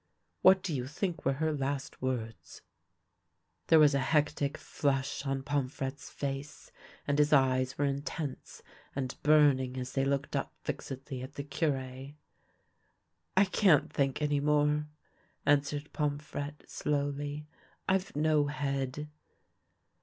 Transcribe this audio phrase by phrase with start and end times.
[0.41, 2.63] What do you think were her last words?"
[3.67, 6.71] There was a hectic flush on Pomfrette's face,
[7.07, 8.63] and his eyes were intense
[8.95, 12.13] and burning as they looked up fixedly at the Cure."
[13.41, 14.87] I can't think any more,"
[15.45, 17.45] answered Pomfrette, slowly."
[17.87, 19.07] I've no head."